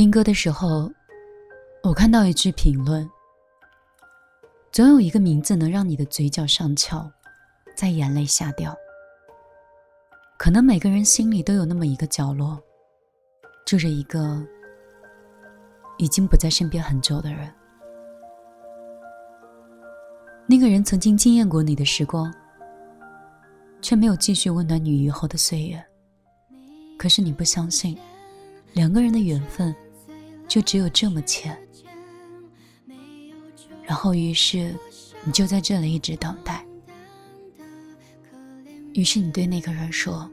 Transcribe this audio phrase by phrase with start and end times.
[0.00, 0.90] 听歌的时候，
[1.82, 3.06] 我看到一句评论：
[4.72, 7.06] 总有一个名字能让你的嘴角上翘，
[7.76, 8.74] 在眼泪下掉。
[10.38, 12.58] 可能每个人心里都有那么一个角落，
[13.66, 14.42] 住着一个
[15.98, 17.52] 已经不在身边很久的人。
[20.46, 22.32] 那个人曾经惊艳过你的时光，
[23.82, 25.84] 却没有继续温暖你以后的岁月。
[26.96, 27.98] 可是你不相信，
[28.72, 29.76] 两个人的缘分
[30.50, 31.56] 就只有这么浅。
[33.84, 34.74] 然后，于是
[35.24, 36.66] 你就在这里一直等待。
[38.94, 40.28] 于是你对那个人说：“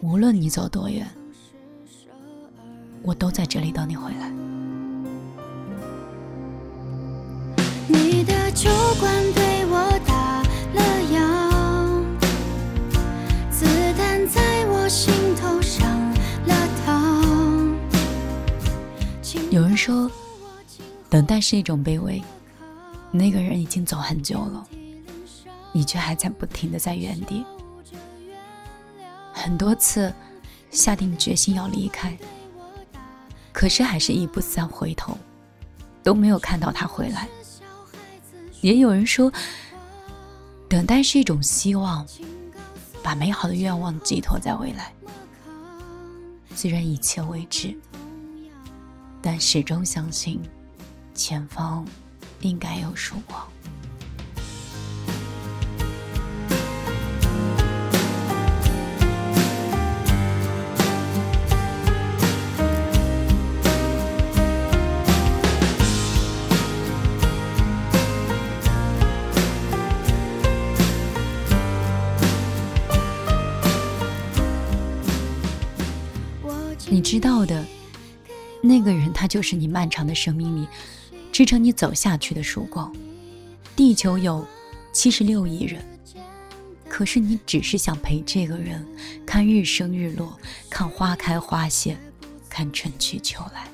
[0.00, 1.06] 无论你走多远，
[3.02, 4.32] 我都在这里等你回来。”
[19.52, 20.10] 有人说，
[21.10, 22.22] 等待是一种卑微。
[23.10, 24.66] 那个人已经走很久了。
[25.72, 27.44] 你却还在不停的在原地，
[29.30, 30.10] 很多次
[30.70, 32.16] 下定决心要离开，
[33.52, 35.18] 可是还是一步三回头，
[36.02, 37.28] 都没有看到他回来。
[38.62, 39.30] 也有人说，
[40.66, 42.06] 等待是一种希望，
[43.02, 44.94] 把美好的愿望寄托在未来。
[46.54, 47.76] 虽然一切未知，
[49.24, 50.40] 但始终相信，
[51.14, 51.86] 前方
[52.40, 53.40] 应该有曙光。
[76.88, 77.64] 你知道的，
[78.62, 80.68] 那个人他就是你漫长的生命里
[81.32, 82.94] 支撑你走下去的曙光。
[83.74, 84.46] 地球有
[84.92, 85.82] 七十六亿人，
[86.88, 88.86] 可是你只是想陪这个人
[89.26, 90.38] 看日升日落，
[90.70, 91.96] 看花开花谢，
[92.48, 93.66] 看春去秋来。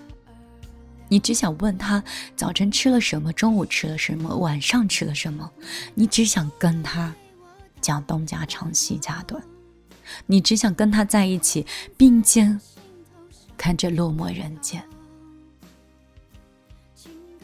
[1.09, 2.03] 你只想问他
[2.37, 5.51] 早晨吃了什么，中午吃了什么，晚上吃了什么。
[5.95, 7.15] 你只想跟他
[7.81, 9.43] 讲东家长西家短，
[10.27, 12.59] 你只想跟他在一起并肩。
[13.69, 14.83] 看着落寞人间，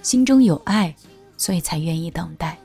[0.01, 0.97] 心中有爱，
[1.37, 2.59] 所以才愿意等待。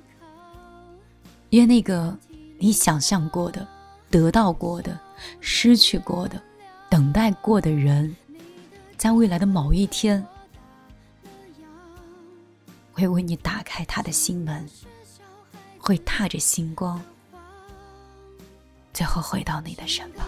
[1.49, 2.17] 愿那个
[2.57, 3.67] 你想象过的、
[4.09, 4.97] 得到过的、
[5.41, 6.41] 失去过的、
[6.89, 8.15] 等待过的人，
[8.95, 10.25] 在未来的某一天，
[12.93, 14.65] 会为你打开他的心门，
[15.77, 17.03] 会踏着星光，
[18.93, 20.25] 最后回到你的身旁。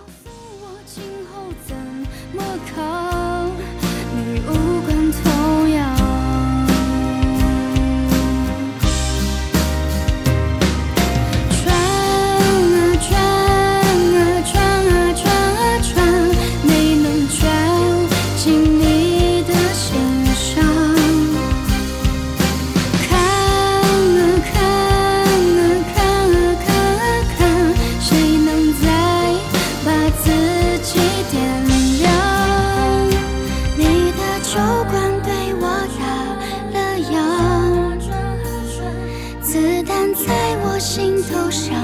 [40.81, 41.79] 心头上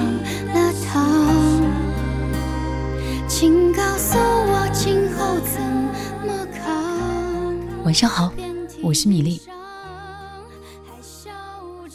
[7.83, 8.33] 晚上好，
[8.81, 9.39] 我是米粒。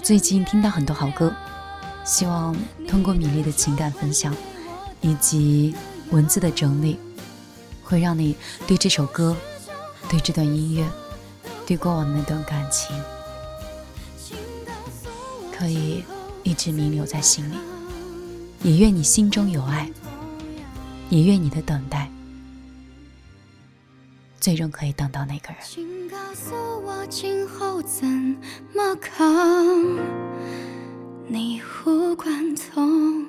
[0.01, 1.35] 最近听到很多好歌，
[2.05, 2.55] 希望
[2.87, 4.33] 通过米粒的情感分享
[5.01, 5.75] 以及
[6.13, 7.01] 文字的整理，
[7.83, 9.37] 会让你对这首歌、
[10.09, 10.89] 对这段音乐、
[11.67, 12.97] 对过往那段感情，
[15.51, 16.05] 可以
[16.43, 17.55] 一直铭留在心里。
[18.63, 19.91] 也愿你心中有爱。
[21.11, 22.11] 也愿你的等待，
[24.41, 25.59] 最终可以等到那个人。
[25.63, 26.55] 请告诉
[26.87, 28.09] 我，今后怎
[28.75, 29.99] 么扛？
[31.29, 33.27] 你无关痛。